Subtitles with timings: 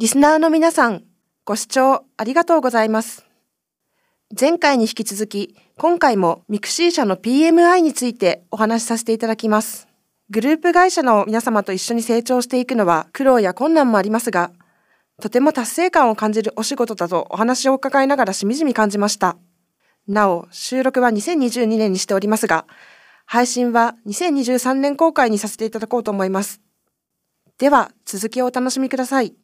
[0.00, 1.02] リスナーの皆さん、
[1.44, 3.26] ご視聴ありがとうございます。
[4.40, 9.88] 前回に引き続き、今回もミクシー社の PMI についてお話しさせていただきます。
[10.30, 14.52] グループ会社の皆様と一緒に成長していくのは苦労や困難もありますが、
[15.20, 19.36] とても達成感を感じるお仕事だとお話を伺いながらしみじみ感じました。
[20.08, 22.64] なお、収録は2022年にしておりますが、
[23.26, 26.62] 配信は2023年公開にさせていただこうと思います。
[27.58, 29.39] では、続きをお楽しみください。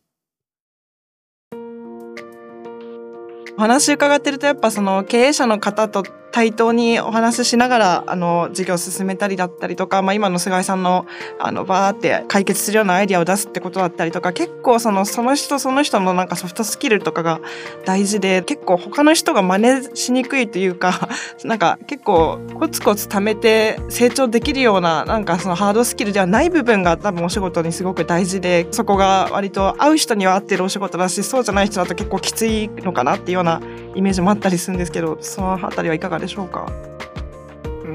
[3.56, 6.02] お話伺ってるとやっぱその経営者の方と
[6.36, 11.06] 対等にお話ししながら、あの、事業を進めたりだったりとか、まあ今の菅井さんの、
[11.38, 17.40] あの、バーって解決するようなアイディアを出すってことだったりとか、結構その、その人その人のなんかソフトスキルとかが
[17.86, 21.09] 大事で、結構他の人が真似しにくいというか、
[21.42, 33.62] なんか結構コツコツ貯めて成長できるような、なんかそのハードスキルではない部分が多分お仕事にすごく大事で、そこが割と合う人には合ってるお仕事だし、そうじゃない人だと結構きついのかなっていうような
[33.95, 36.26] イメージもあったりするんですけど、そのあたりはいかがですか？
[36.27, 36.71] でしょうか？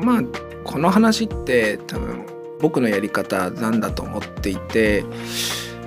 [0.03, 0.21] まあ
[0.63, 2.25] この話って多分
[2.59, 5.03] 僕のやり方なんだと思っていて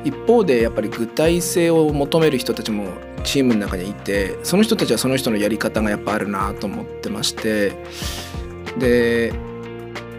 [0.05, 2.89] 一方でやっぱり具体性を求める人たちも
[3.23, 7.73] チームの中にいてその人たちはその人のやり方がやっぱあるなと思ってまして
[8.79, 9.33] で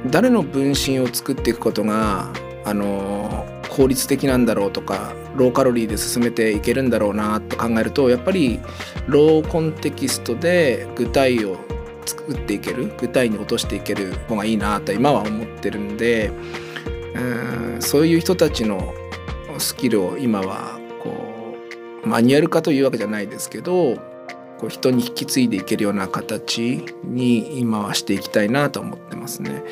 [0.09, 2.31] 誰の分身を作っていくことが
[2.63, 8.59] あの効率的なんだろうとかローカロリーで進めていけるんだろうなと考えるとやっぱり
[9.07, 11.57] ローコンテキストで具体を
[12.05, 16.31] 作っていける具体に落としていける方がいいなと今は思ってるんで
[17.15, 18.93] うんそういう人たちの
[19.57, 21.55] スキルを今はこ
[22.03, 23.95] うマニュアル化というわけじゃないですけど
[24.57, 29.63] こう人に引き継いでいけるような形に今はしていきたいなと思ってますね。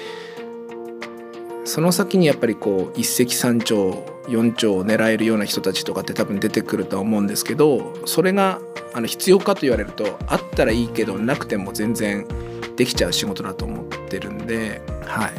[1.65, 3.93] その先にやっぱりこう一石三鳥
[4.27, 8.59] 4兆を狙えるような人たちとかって多分出てくるとは思うんですけどそれが
[8.93, 12.27] あの必要かと言われるとあったらいいけどなくても全然
[12.75, 15.31] できちゃう仕事だと思ってるんで、はい、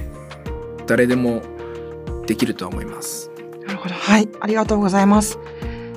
[0.86, 1.42] 誰でも
[2.26, 3.30] できると思います。
[3.66, 5.38] なるほどはいありがとうございます。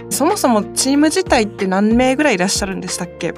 [0.10, 3.34] そもそもチーム自体って何名ぐらいいらっしゃるんでしたっけ？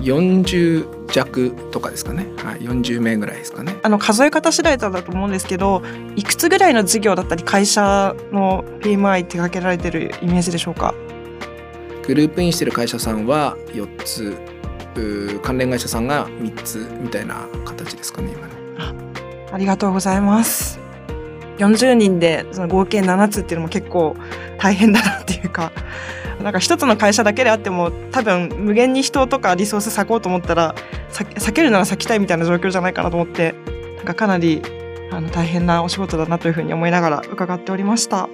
[0.00, 3.76] 40弱とかですかね、はい、40名ぐらいですかね。
[3.82, 5.82] あの数え方次第だと思うんですけど
[6.16, 10.94] いくつぐらいの事業だったり会社の PMI 手掛けられてるイメージでしょうか？
[12.06, 14.36] グループインしてる会社さんは4つ。
[15.42, 18.92] 関連会社さんが3つみたいな形ですかね今ねあ
[19.52, 20.80] ありがとうございます。
[21.58, 24.16] 40人でその合計7つっていうのも結構
[24.58, 25.72] 大変だなっていうか
[26.42, 30.74] なんか一つの会社だけであっても多分無限に人とかリソース割こうと思ったら
[31.12, 33.54] 避けるなら避きたいみたいな状況じゃないかなと思って
[33.96, 34.62] なんかかなり
[35.12, 38.28] あの大変なお仕事だなというふうに思いながら伺っておりました。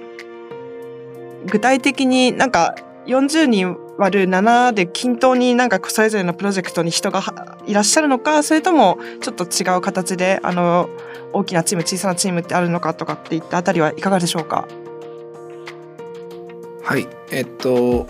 [1.45, 2.75] 具体的になんか
[3.07, 10.89] 40人割る7で均等になんかそれぞれのプロジェクトに人がいらっしゃるのかそれともちょっと違う形であの
[11.33, 14.67] 大きなチーム小さなチームってあるのかとかっていったあたりはいかがでしょうか？
[16.87, 18.07] はいえっと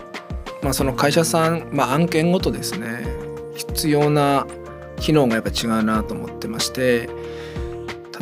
[0.61, 3.07] まあその会社さん、まあ、案件ごとですね
[3.55, 4.45] 必要な
[4.99, 7.09] 機能がやっぱ違うなと思ってまして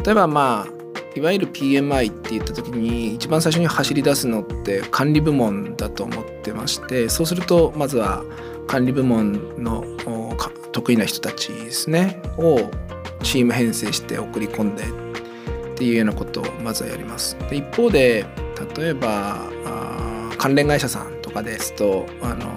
[0.06, 8.24] 例えばまあいわゆる PMI って言った時に一番最初に走り出すのって管理部門だと思ってましてそうするとまずは
[8.66, 9.84] 管理部門の
[10.72, 12.72] 得意な人たちですねを
[13.24, 17.36] チーム編成して送り込んでっていうようなことをまずはやります。
[17.50, 18.26] で一方で
[18.78, 19.54] 例えば
[20.38, 22.48] 関連会社さんとかですとあの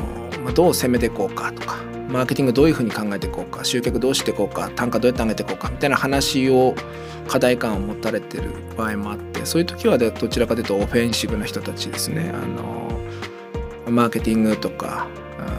[0.44, 1.77] まどう攻めていこうかとか
[2.09, 6.75] マーケティングどういうふうに考えていこうか集客どうしていこうか単価どうやって上げていこうかみたいな話を
[7.28, 12.33] 課題感を持たれてる場合もあってそういう時はどちらかというとオフェンシブな人たちですね。
[12.34, 12.99] あの
[13.91, 15.06] マーケティングとか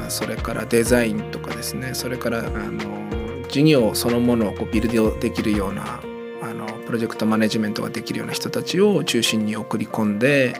[0.07, 1.93] それからデザインとかですね。
[1.93, 6.01] それからあの事業そのものをこうビルドできるような
[6.41, 10.59] あのプロジェクトマネジメントができるような人たちを中心に送り込んで、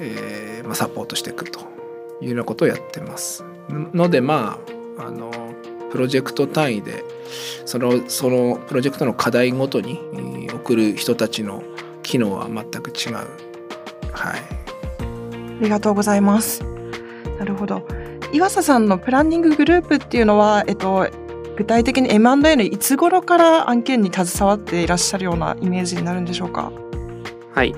[0.00, 0.41] えー
[0.72, 1.60] まあ、サポートしていくと
[2.22, 3.44] いうようなことをやってます。
[3.68, 4.58] のでま
[4.98, 5.30] ああの
[5.90, 7.04] プロジェクト単位で
[7.66, 10.00] そのそのプロジェクトの課題ごとに
[10.50, 11.62] 送る人たちの
[12.02, 13.14] 機能は全く違う。
[13.14, 13.26] はい。
[15.60, 16.64] ありがとうございます。
[17.38, 17.86] なるほど。
[18.32, 21.06] 岩佐さんのプランニンググループっていうのは、えっと、
[21.58, 26.72] 具体的に M&A のいつ頃から案件に携わっていらっしゃるようなイメージになるんでしょうか？
[27.54, 27.74] はい、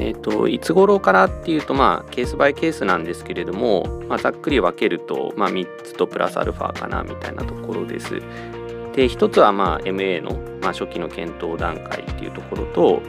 [0.00, 8.20] えーと、いつ頃からっていうと、まあ、ケースバイケースなんですけれども、まあ、ざっくり分けると、まあ、3つとプラスアルファかなみたいなところです。
[8.94, 13.02] で1つは、まあ、MA の、まあ、初期の検討段階っていうところと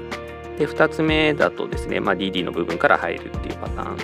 [0.58, 3.98] で2つ目だとですね、まあ、DD の部分から入るっていうパターン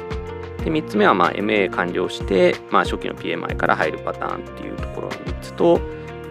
[0.64, 5.80] で3つ目はまあ MA 完了して、まあ、初期の PMI から入るパターンっていうところの3つと、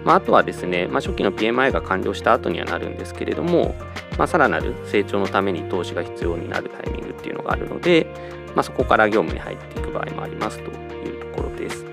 [0.04, 3.74] まあ、あとはですね、まあ、初期の PMI が完了した後にはなるんですけれども、
[4.18, 8.06] まあ、さらなる成長のために投資が必要になるタイミングっていうのがあるので、
[8.54, 11.84] まあ、そこから業務に入っていく場合もありますというところです。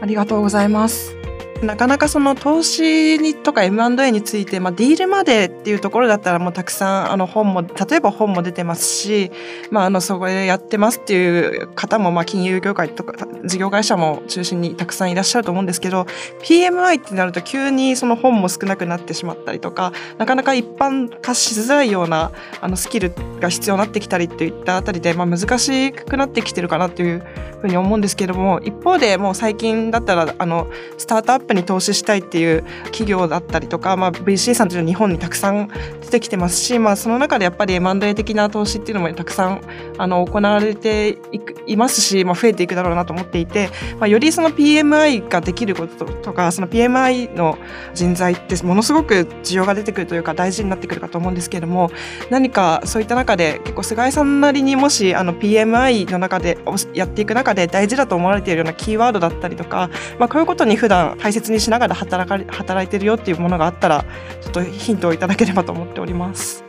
[0.00, 1.23] ありがとうございます。
[1.64, 9.30] なかなかその投資にとか M&A について、まあ、ディールまでっていうところだったらもうたくさんあの本も例えば本も出てますし、
[9.70, 16.06] まあ、あのそこでやってますっていう方もまあ金融業界とか事業会社も中心にたくさんいらっしゃると思うんですけど
[16.42, 27.22] PMI ってなると急にその本も少なくなってしまったりとかなかなか一般化しづらいようなあのスキルが必要になってきたりっていったあたりで、まあ、難しくなってきてるかなっていう
[27.60, 35.68] ふうに思うんですけども一方でもう最近だったらあのスタートアップに投資したいっていう企業だったりとか、まあ、VC さんというのは日本にたくさん
[36.02, 39.62] 出てきてますし、まあ、その中でやっぱり M&A 的な投資っていうのもたくさん
[39.98, 47.58] あの行われていくいますし、まあ、増えていくだろうなと思っていて、まあ、よりその PMI ができることとかその PMI の
[47.94, 51.90] 人材ってものすごく需要が出てくるというか大事になってくるかと思うんですけれども
[52.30, 56.58] 何かそういった中で結構菅井さんなりにもしあの PMI の中で
[56.92, 64.04] やっていく中で大事だと思われているようなキーワードだったりとか、まあ、こういうことに普段大切にしながら働か働いてるよっていうものがあったら
[64.40, 66.64] ちょっとヒントをいただければと思っております。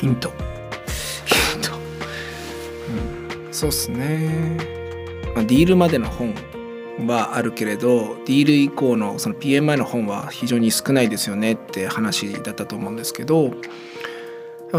[0.00, 0.30] ヒント
[1.26, 1.70] ヒント、
[3.46, 4.56] うん、そうっすね、
[5.34, 6.34] まあ、ディールまでの本
[7.06, 13.52] はあるけれどディール以降のその PMI の本は非常に少ないですよねって話だったと思うんですけど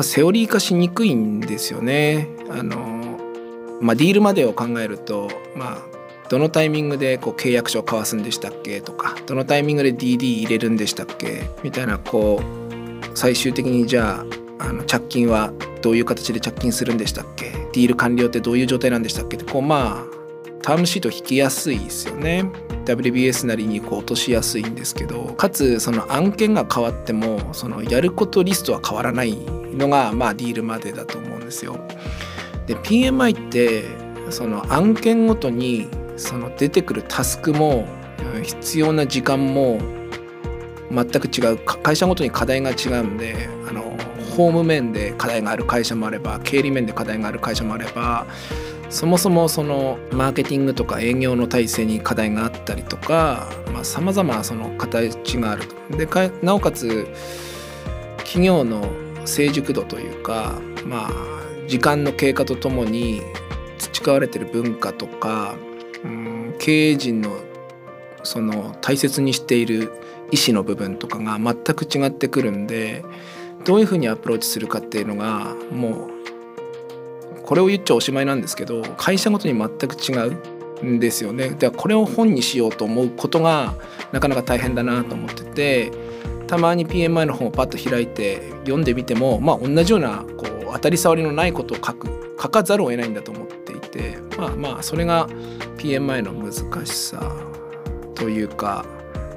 [0.01, 2.29] セオリー化しにくいんですよね。
[2.51, 2.77] あの
[3.81, 5.98] まあ、ディールまでを考えると、まあ、
[6.29, 14.23] どのタイミングでこう契約書を交わすんでしたっけとかどのタイミングで DD 入れるんでしたっけみたいなこう最終的にじゃ
[14.59, 20.19] ああの着金はどういう形で着金するんでしたっけディール完了ってどういう状態なんでしたっけってこうまあ
[20.61, 22.43] タームシート引きやすいですよね
[22.85, 31.79] WBS なりにこう落としやすいんですけどかつその案件が変わってもそのやることリストは変わらないのがまあディールまでだと思うんですよ。
[32.67, 33.85] で PMI って
[34.31, 35.87] その案件ごとに
[36.19, 37.87] その出てくるタスクも
[38.43, 39.79] 必要な時間も
[40.91, 41.57] 全く違う。
[41.57, 43.81] 会社ごとに課題が違うんであの
[44.39, 48.25] 法務面で課題がある会社もあれば経理面で課題がある会社もあれば
[48.89, 53.49] そもそもそのマーケティングとか営業の体制に課題があったりとか
[53.83, 56.07] さまざ、まその形があるで
[56.41, 57.07] なおかつ
[58.17, 58.89] 企業の
[59.25, 61.11] 成熟度というかまあ
[61.67, 63.21] 時間の経過とともに
[63.77, 65.55] 培われてる文化とか
[66.03, 67.31] うん経営陣の
[68.23, 69.91] その大切にしている
[70.31, 73.03] 意思の部分とかが全く違ってくるんで
[73.65, 76.19] どういうふうにアプローチするかっていうのがもう
[77.43, 80.13] これを言っちゃおしまいなんですけど会社ごとに全く違
[80.81, 81.49] うんですよね。
[81.49, 83.75] でこれを本にしようと思うことが
[84.11, 85.91] なかなか大変だなと思ってて
[86.47, 93.48] たまに PMI の本をパッと開いて読んでみてもまあ同じようなこう当たり障りのないことを書く書かざるを得ないんだと思っていて
[94.39, 95.27] まあまあそれが
[95.77, 97.35] PMI の難しさ
[98.15, 98.85] というか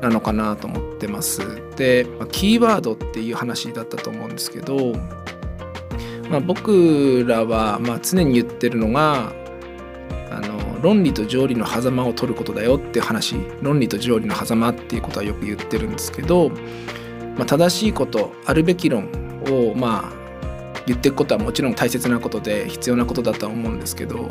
[0.00, 1.40] なのかなと思ってます。
[1.76, 4.94] で、ま、キーワードっていう話だったと思うんですけど、
[6.30, 9.32] まあ、僕らはま常に言ってるのが
[10.30, 16.50] あの論理と条理の狭間を取ることだよっていう話論理と条理の狭間っていうことはよく言ってるんですけど、
[17.36, 19.08] まあ、正しいことあるべき論
[19.46, 20.22] をまあ
[20.86, 24.28] 言っていくことはもちろん大切なことで必要なことだとは思うんですけど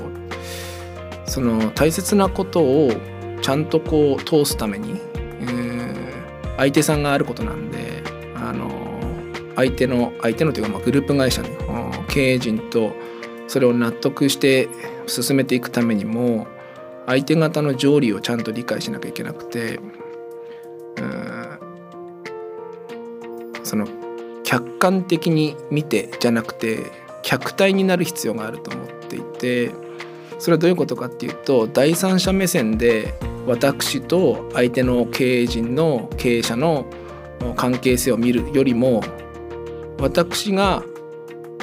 [1.31, 2.91] その大切なことを
[3.41, 8.03] ちゃんとこう通すために、えー、相手さんがあることなんで
[8.35, 8.69] あの
[9.55, 11.49] 相手の相手のというかまあグループ会社の
[12.09, 12.91] 経営陣と
[13.47, 14.67] それを納得して
[15.07, 16.47] 進めていくためにも
[17.05, 19.79] 相手方の条理をちゃんと理解しなきゃいけなくて
[23.63, 23.87] その
[24.43, 26.91] 客観的に見てじゃなくて
[27.23, 29.71] 客体になる必要があると思っていて
[30.41, 33.13] それはどういうことかっていうと第三者目線で
[33.45, 36.87] 私と相手の経営陣の経営者の
[37.55, 39.03] 関係性を見るよりも
[39.99, 40.83] 私が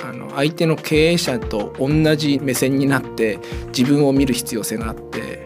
[0.05, 3.41] あの相手の経営者と同じ目線になって
[3.77, 5.45] 自分を見る必要性があって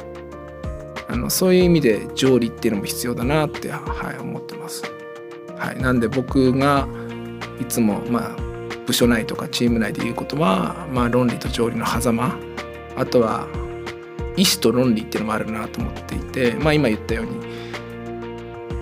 [1.08, 4.82] あのそういう意味で条理っていうのも必要だなって、はい、思ってます。
[5.56, 6.86] はい、なんで僕が
[7.58, 8.36] いつもまあ
[8.86, 12.52] 部署内とかチーム内で言うことは、まあ、論理と条理の狭間
[12.96, 13.46] あとは
[14.36, 17.32] 意思と論理っていうのもあるなと思っていて、まあ、今言ったように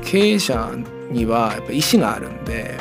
[0.04, 0.72] 経営者
[1.10, 2.78] にはやっぱ意思があるんで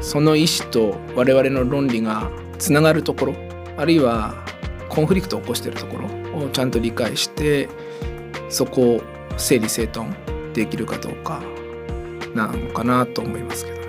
[0.00, 3.34] その意思と我々の論理がつながるところ
[3.76, 4.34] あるいは
[4.88, 7.68] コンフリクトを起こしているところをちゃんと理解して
[8.48, 9.02] そこを
[9.38, 10.12] 整理整頓
[10.52, 11.40] できるかどうか
[12.34, 13.86] なのかなと思いますけどね。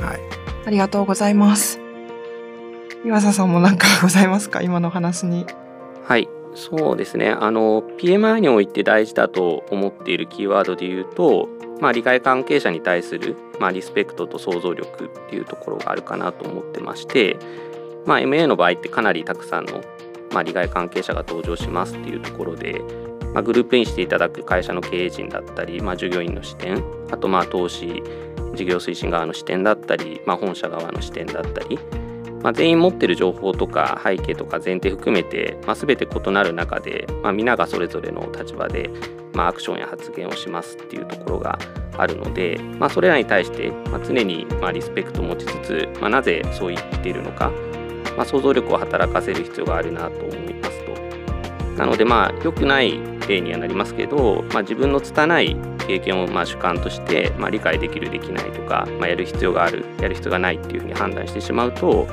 [0.00, 0.20] はい、
[0.66, 1.80] ありがとうございます。
[3.04, 4.60] 岩佐さんも何かございますか？
[4.60, 5.46] 今の話に。
[6.04, 6.28] はい。
[6.54, 7.30] そうですね。
[7.30, 11.48] あの PMI において大事だと思っているキーワードで言うと、
[11.80, 17.36] まあ、利害関係者に対する、まあ、リスペクトと想像力っていうところがあるかなと思ってまして、
[18.06, 19.82] まあ、MA の場合ってかなりたくさんの、
[20.32, 22.80] まあ、利害関係者が登場しますっていうところで、
[23.32, 28.02] まあ、グループインしていただく会社の経営陣だったり、まあ、従業員の視点あとまあ投資
[28.54, 31.78] 事業推進側の視点だったり、まあ、本社側の視点だったり
[32.44, 38.90] まあ、全員持ってる情報とか背景とか前提含めて、まあ、全て異なる中で、まあ、皆がそれぞれの立場で、
[39.32, 41.58] まあ、アクションや発言をしますっていうところが
[41.96, 47.50] あるので、まあ、それらに対して、まあ、常にまあリスペクトを持ちつつ、まあ、なぜそう言っているのか、
[48.14, 50.92] まあ、想像力を働かせる必要があるなと思いますと。
[51.78, 62.06] なのでまあ良くない例にはなりますけど、まあ、自分の拙い経験をまあ主観として、まあ、理解できるできないとか、まあ、やる必要があるやる必要がないっていうふうに判断してしまうと、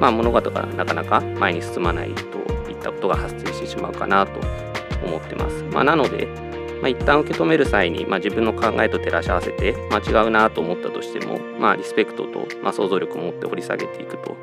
[0.00, 2.38] まあ、物事がなかなか前に進まないと
[2.70, 4.40] いったことが発生してしまうかなと
[5.04, 5.62] 思ってます。
[5.64, 6.26] まあ、なので、
[6.80, 14.36] まあ、一旦受け止める際に、まあ、自分の考えと照らし合わせて、まあ、違うなと思ったとしても、まあ、リスペクトと、まあ、想像力を持って掘り下げていくと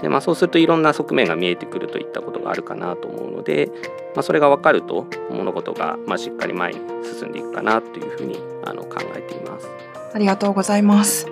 [0.00, 3.70] で、まあ、そうするといろんな側面が見えてくるといったことがあるかなと思うので、
[4.14, 9.68] まあ、それが分かると物事がまあしっかり前に進んでいくかなというふうにあの考えています。
[10.14, 11.26] ありがとうございます。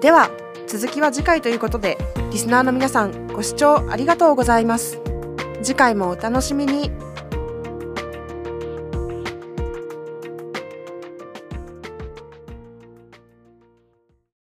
[0.00, 0.30] では
[0.76, 1.96] 続きは次回ということで
[2.32, 5.00] リスナーの皆さんご視聴ありがとうございます。
[5.62, 6.90] 次回もお楽しみに。